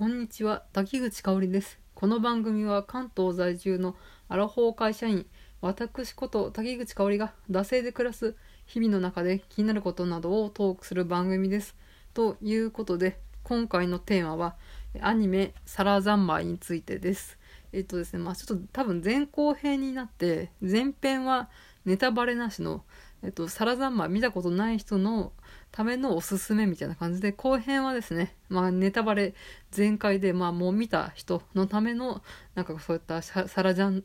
[0.00, 1.78] こんにちは、滝口香織です。
[1.94, 3.96] この番組は関東在住の
[4.30, 5.26] アラフォー会社員、
[5.60, 8.34] 私こと滝口香織が惰性で暮らす
[8.64, 11.76] 日々の中で気になることなどをトークする番組です。
[12.14, 14.56] ということで、今回のテーマは
[15.02, 17.38] アニメ「サラ三昧」についてです。
[17.74, 21.50] えっとですね、まあちょっと多分前後編になって、前編は
[21.84, 22.84] ネタバレなしの、
[23.22, 25.32] えっと、サラ三昧見たことない人の
[25.72, 29.34] ためのおすすめみたいな感じで、後編はですね、まあネタバレ
[29.70, 32.22] 全開で、まあもう見た人のための、
[32.54, 34.04] なんかそういったサラジャン、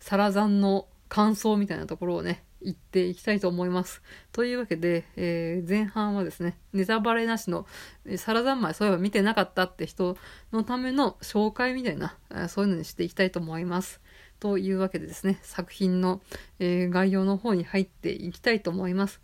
[0.00, 4.02] サラザンの感想みたいなところをね、言っていきたいと思います。
[4.32, 7.66] というわけで、えー前半はですね、ネタバレなしの、
[8.04, 10.16] えサラ三昧そういえば見てなかったって人
[10.52, 12.16] のための紹介みたいな、
[12.48, 14.00] そういうのにしていきたいと思います。
[14.40, 16.20] というわけでですね、作品の、
[16.58, 19.20] えー概要の方に入っていきたいと思います。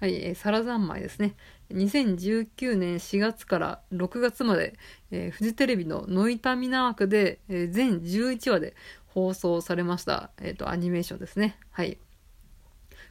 [0.00, 1.34] はい、えーサラ三昧ですね。
[1.72, 4.78] 2019年4月から6月まで、
[5.10, 8.74] えーフジテレビのノイタミナ枠で、えー全11話で
[9.06, 11.58] 放送されました、えーと、アニメーションですね。
[11.70, 11.98] はい。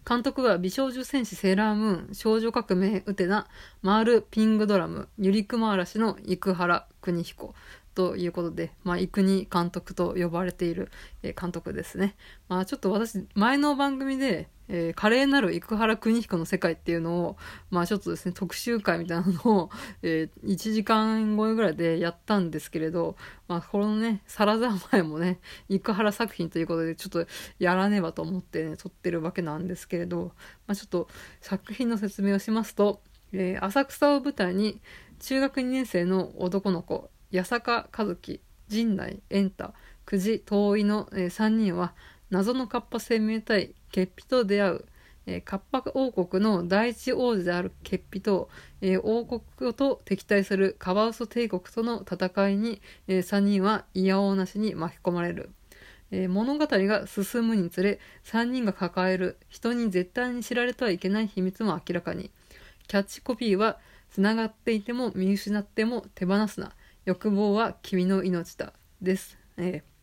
[0.08, 3.47] 監督は美少女戦士セーラームーン、少女革命ウテナ、
[3.81, 7.55] マールピングドラム、ゆりくま嵐の生原邦彦
[7.95, 10.91] ということで、まあ、生国監督と呼ばれている、
[11.22, 12.16] え監督ですね。
[12.49, 17.38] まあ、ちょっと私、前の番組で、えー華麗なる生原邦彦の世界っていうのを、
[17.69, 19.69] まあちょっとですね、特集会みたいなのを、
[20.02, 23.16] えー1時間超えぐらいでやったんですけれど、
[23.47, 27.27] まあこのね、サラザー前もね、生原作品ということで、ちょっと
[27.59, 30.33] やらねばと思ってね、撮ってるわけなんですけれど、
[30.67, 31.08] まあちょっと
[31.41, 33.02] 作品の説明をしますと、
[33.33, 34.81] えー浅草を舞台に、
[35.19, 39.73] 中学2年生の男の子、八坂和樹、陣内円太、
[40.06, 41.95] 久慈遠いの、え3人は、
[42.30, 44.86] 謎のカッパ生命体、ケッピと出会う、
[45.26, 48.50] えーカッパ王国の第一王子であるケッピと、
[48.81, 55.50] えー王国と敵対するカワウソ帝国との戦いに、え3人は嫌おうなしに巻き込まれる。
[56.11, 62.30] え物語が進むにつれ3人が抱える人に絶対に知られてはいけない秘密も明らかに
[62.88, 63.80] キャッチコピーは
[64.14, 66.72] 「つながっていても見失っても手放すな
[67.05, 69.37] 欲望は君の命だ」です。
[69.58, 69.93] えー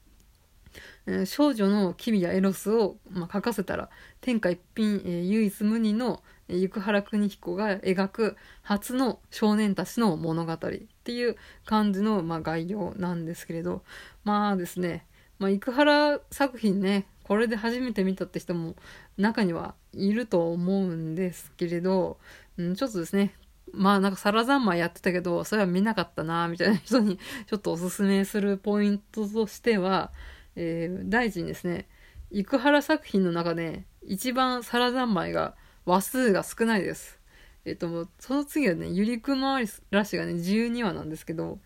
[1.25, 3.91] 少女の機微やエロスを、まあ、書かせたら
[4.21, 13.83] 天下一品、えー唯一無二のえー生原邦彦が描く初の少年たちの物語っていう感じの、まあ、概要なんですけれど。
[14.22, 15.06] まあですね、
[15.41, 18.75] まあ、生原作品ねこれで初めて見たって人も
[19.16, 22.19] 中にはいると思うんですけれど、
[22.59, 23.34] うん、ちょっとですね
[23.73, 30.13] まあなんかサラザンマやってたけどそれは見なかったなみたいな人に ちょっとおすすめするポイントとしては、
[30.57, 31.89] えー第一にですね
[32.31, 35.55] 生原作品の中で一番サラ三昧が
[35.85, 37.19] 話数が少ないです。
[37.65, 39.61] えっと、その次はね、ゆりくま
[39.91, 41.59] らしがね、12話なんですけど、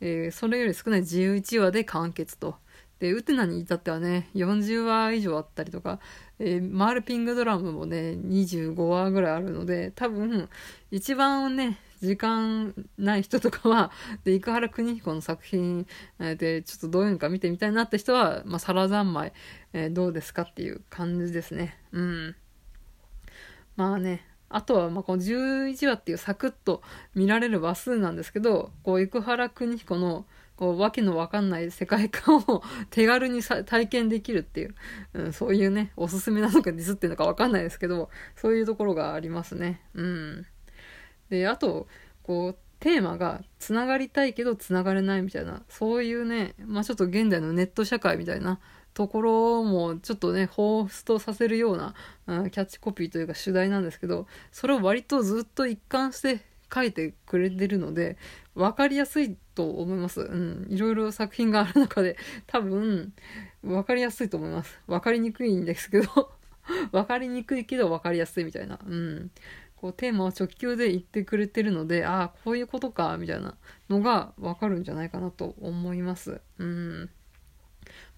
[0.00, 2.56] えーそれより少ない11話で完結と。
[3.00, 5.98] で、ウテナに至ってはね、40話以上あったりとか、
[6.38, 10.48] えーマールピングドラムもね、25話ぐらいあるので、多分、
[10.90, 13.90] 一番ね、時間ない人とかは、
[14.24, 15.86] で、生原邦彦の作品
[16.18, 19.32] で、ちょっとどういうのか見てみたいなって人は、まあ、サラ三昧、
[19.72, 21.78] えーどうですかっていう感じですね。
[21.92, 22.36] うん。
[23.76, 26.82] まあね、あとは、まあ、この11話っていうサクッと
[27.14, 30.26] 見られる話数なんですけど、こう、生原邦彦の、
[30.60, 34.74] こう、わけのわかんない世界観を 手軽にさ体験できるっていう、
[35.14, 39.80] うん、そういうね、おすすめなのかディスっていうのかわかんないですけど、そういうところがありますね。
[39.94, 40.46] うん。
[41.30, 41.88] で、あと、
[42.22, 48.60] こう、テーマが、つながりたいけどつながれないみたいな、そういうね、まあちょっと現代のネット社会みたいな
[48.92, 51.94] ところも、ちょっとね、彷彿とさせるような、
[52.26, 58.16] うんキャッチコピーというか主題なんですけど、それを割とずっと一貫して書いてくれてるので、
[58.54, 60.20] わかりやすいと思います。
[60.20, 60.66] うん。
[60.70, 62.16] いろいろ作品がある中で、
[62.46, 63.12] 多分、
[63.62, 64.80] わかりやすいと思います。
[64.86, 66.32] わかりにくいんですけど、
[66.92, 68.78] わかりにくいけどわかりやすいみたいな。
[68.86, 69.30] うん。
[69.76, 73.56] こうテーマを直球で言ってくれてるので、ああ、こういうことか、みたいな
[73.88, 76.40] のがわかるんじゃないかなと思います。
[76.58, 77.10] うん。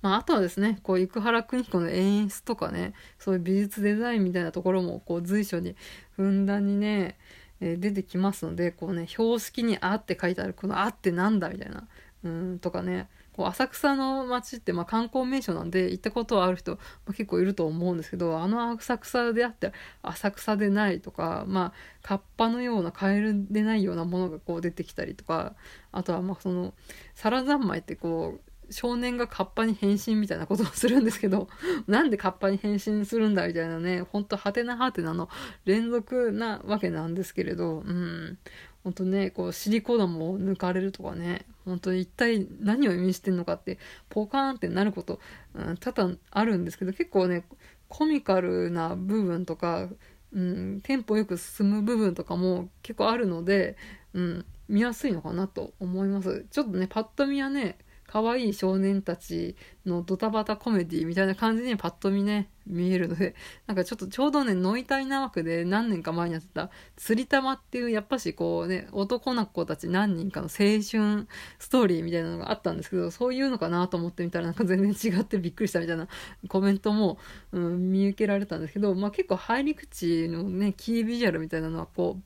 [0.00, 5.76] まあ、あとはですね、こう、生原邦彦の演出とかね、そういう美術デザインみたいなところも、こう、随所に
[6.16, 7.16] ふんだんにね、
[7.62, 11.88] えー出てきますので、こうね、標識にあって書いてある、このあってなんだみたいな、
[12.24, 16.78] うん、とかね、こう浅草の街ってまあ観光名所なんで行ったことはある人、ま
[17.08, 19.72] あ、結構いると思うんですけどあの浅草であって
[20.02, 21.72] 浅草でないとかまあ
[22.02, 25.54] カッパのようなカエルでないようなものがこう出てきたりとか
[25.92, 26.74] あとはまあその
[27.14, 31.48] サラ三昧ってこう少年がカッパに変身みたいなことをするんですけど
[31.86, 35.28] なんでカッパに変身するんだみたいなねほんとハテナハテナの
[35.64, 38.38] 連続なわけなんですけれどうん。
[38.84, 43.78] 本当ねこうシリコ玉を抜かれるとかね本当に一体何を意味してんのかって
[44.08, 45.20] ポカーンってなること、
[45.54, 47.44] うん、多々あるんですけど結構ね
[47.88, 49.88] コミカルな部分とか、
[50.32, 53.76] うん、テンポよく進む部分とかも結構あるので、
[54.14, 56.46] うん、見やすいのかなと思います。
[56.50, 57.76] ちょっとねパッと見はね
[58.12, 59.56] 可愛い少年たち
[59.86, 63.34] のドタバタコメディみたいな感じにパッと見ね、見えるので、
[63.66, 71.26] なんかちょっとちょうどね、ノイタイな枠で何年か前にやってた、釣り玉っていう、やっぱしこうね、男の子たち何人かの青春
[71.58, 76.06] ストーリーみたいなのがあったんですけど、そういうのかなと思ってみたらなんか全然違ってびっくりしたみたいな
[76.48, 77.16] コメントも、
[77.52, 82.22] うん、見受けられたんですけど、まあ結構入り口のね、キービジュアルみたいなのはこう、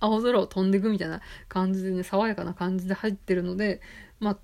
[0.00, 3.80] 青空を飛んでいくみたいな感じでね、爽やかな感じで入ってるので、
[4.18, 4.38] まあ、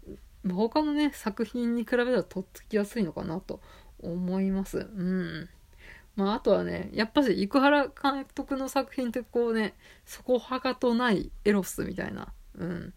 [0.48, 3.60] 他のね、作品に比べたらとっつきやすいのかなと
[4.00, 4.78] 思います。
[4.78, 5.48] うん。
[6.16, 9.74] まあ、あとはね、やっぱし、生原監督の作品ってこうね、
[10.04, 12.94] そこはかとないエロスみたいな、うん。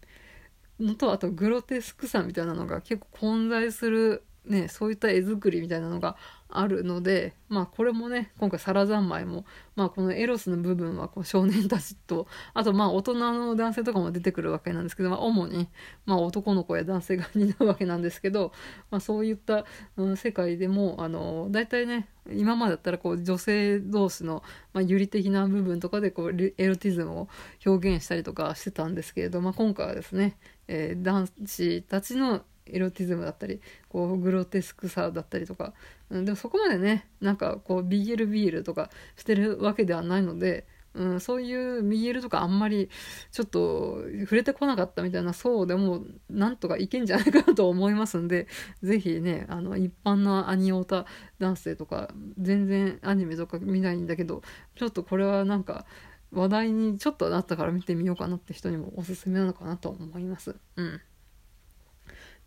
[0.80, 6.16] のと、あとグロテスクさみたいなのが結構混在する、ね、そういった絵作りみたいなのが
[6.48, 9.44] あるので、まあこれもね、今回サラ三昧も、
[9.74, 15.68] まあこのエロスの部分はこう少年たちと、あとまあ大人の男性とかも出てくるわけなんですけど、まあ主に、
[16.04, 18.52] まあ男の子や男性が担うわけなんですけど、
[18.90, 19.64] まあそういった、
[19.96, 24.42] うん、世界でも、あの、大体ね、今までだったらこう女性同士の、
[24.72, 27.28] まあ、有利的な部分とかでこうエロティズムを
[27.64, 30.36] 表現したりとかしてたんですけれど、まあ今回はですね、
[30.68, 35.72] えー、男子たちのエロティズムだったりこうグロテスクさだったりとか、
[36.10, 42.90] うん、でもそこまでねなんかこう BLBL とかしてるわけではないので、うん、そういう BL とかあんまり
[43.30, 48.48] ちょっと触れてこなかったみたいなそうでもなんとかいけんじゃないかなと思いますんで
[48.82, 51.06] 是非ねあの一般のアニオタ
[51.38, 54.42] 男性とか全然アニメとか見ないんだけど
[54.76, 55.86] ちょっとこれはなんか
[56.32, 60.56] 話題にちょっとなったから見てみようかなって人にもおすすめなのかなと思います。
[60.76, 61.00] うん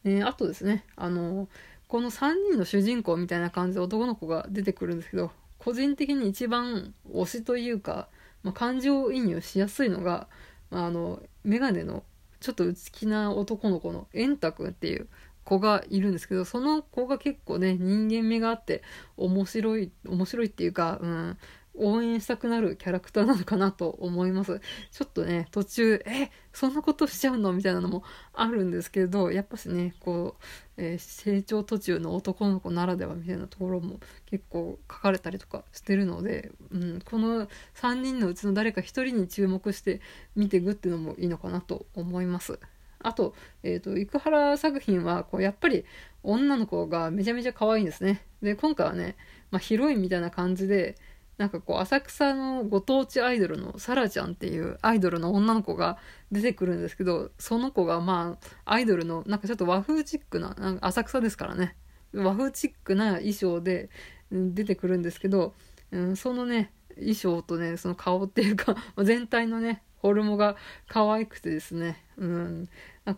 [0.03, 1.47] えー、あとですね、あの
[1.87, 8.07] この3人の主人公みたいな感じで男の子が出てくるんですけど、個人的に一番推しというか、
[8.43, 10.27] まあ、感情移入しやすいのが、
[10.69, 12.03] まあ、あの、メガネの
[12.39, 15.07] ちょっと内気な男の子のエンタ君っていう
[15.43, 18.83] 子がいるんですけど、その子が結構ね、人間味があって
[19.17, 21.37] 面白い、面白いっていうか、うん、
[21.79, 24.61] 応援したくなるキャラクターなのかなと思います。
[24.91, 28.03] ちょっとね、途中、え、そんなことしちゃうのみたいなのも
[28.33, 30.43] あるんですけど、やっぱしね、こう、
[30.77, 40.01] えー、成長途中の男の子ならではみたいなところも結構書かれたりとかしてるので、うん、この3人のうちの誰か1人に注目して
[40.35, 42.59] 見ていくっていうのもいいのかなと思います。
[43.01, 43.33] あと、
[43.63, 45.85] えっ、ー、と、生原作品は、こう、やっぱり
[46.21, 48.25] 女の子がめちゃめちゃ可愛いんですね。
[48.41, 49.15] で、今回はね、
[49.51, 50.95] まあ、ヒロインみたいな感じで、
[51.39, 55.97] なんかこう浅草のご当地アイドルのサラちゃんっていうアイドルの女の子が
[56.33, 61.77] 出てくるんですけどその子がまあアイドルのなんかちょっと和風チックななんか浅草ですからね。
[62.13, 63.89] 和風チックな衣装で
[64.31, 65.53] 出てくるんですけど、
[65.91, 70.57] うん、そのね衣装とねその顔っていうか 全体のねフォルムが
[70.89, 72.69] 可愛くてですね、うん、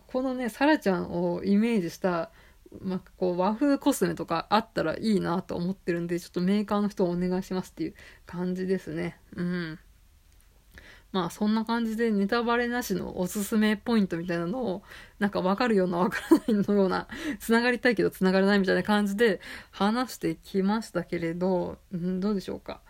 [0.06, 2.30] このねサラちゃんをイメージした
[2.80, 7.94] まあ、こう和風コスメとかあったらいいなと思ってるんでちょっとメーカーの人お願いしますっていう
[8.26, 9.18] 感じですね。
[9.36, 9.78] うん。
[11.12, 14.82] まあそんな感じでネタバレなしのおすすめポイントみたいなのを
[15.18, 17.06] なんかわかるようなわからないのような
[17.38, 22.80] つながりたいけどつながらないみたいな感じで話してきましたけれど、うん、どうでしょうか？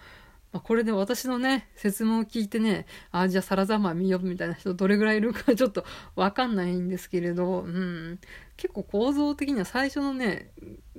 [0.52, 8.18] まあ、これで私のね、説問を聞いてね、あ、じゃあサラザマ見ようみたいな人どれぐらいいるか ちょっとわかんないんですけれど、うん、
[8.58, 10.52] 結構構造的には最初のね、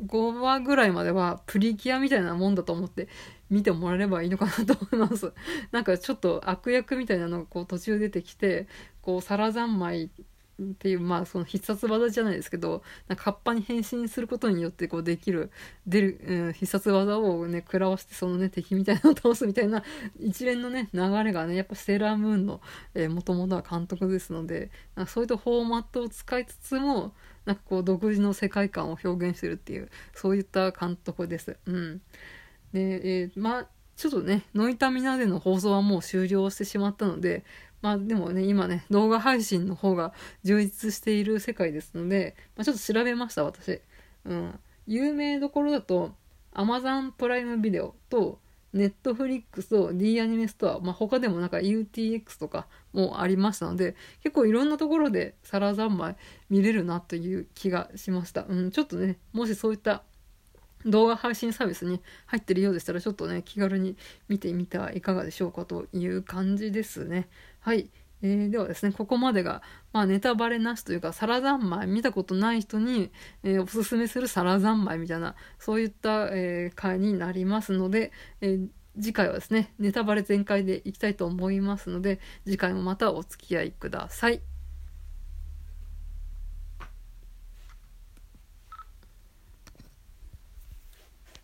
[0.07, 3.07] 5話ぐらいまではプリキュアみたいなもんだと思って
[3.51, 5.31] 見てもらえればいいのかなと思います。
[5.71, 8.67] なんかちょっと悪役みたいなのがこう途中出てきて、
[9.03, 10.09] こう、サラ三昧
[10.61, 15.51] っていうまあその必殺技じゃないですけどなんかカッパに変身することによってこうできる
[15.87, 19.83] 出る、うん、必殺技をね食らわしてそのね敵みたいなのを倒すみたいな
[20.19, 22.61] 一連のね流れがねやっぱセーラームーンの
[23.09, 24.69] もともとは監督ですので
[25.07, 27.13] そういったフォーマットを使いつつも
[27.45, 31.57] なんかこう独自の世界観を表現してるっていうそういった監督です。
[31.65, 32.01] うん、
[32.71, 37.45] で、えー、まあちょっとね、ノイタミナでの放送はもう終了してしまったので、
[37.83, 40.13] まあでもね、今ね、動画配信の方が
[40.43, 43.81] 充実している世界ですので、まあ、ちょっと調べました、私。
[44.23, 44.59] うん。
[44.87, 46.15] 有名どころだと、
[46.53, 48.39] Amazon プライムビデオと、
[48.73, 56.15] Netflix と D アニメストア、まあ、他でもなんか UTX とかもありましたので、結構いろんなところでサラ三昧
[56.49, 58.45] 見れるなという気がしました。
[58.47, 60.03] うん、ちょっとね、もしそういった
[60.85, 63.95] 動画配信サービスに入ってるようでしたら、ちょっとね、気軽に
[64.27, 67.27] 見てみてはいかがでしょうかという感じですね。
[67.59, 67.89] はい。
[68.21, 69.61] えー、ではですね、ここまでが、
[69.91, 73.11] まあ、ネタバレなしというか、サラ三昧、見たことない人に、
[73.43, 78.59] えー、おすすめするサラ三昧みたいな、そういった、えー、回になりますので、え
[78.99, 84.52] 次回はですね、ネタバレ全開でいきたいと思いますので、次回もまたお付き合いください。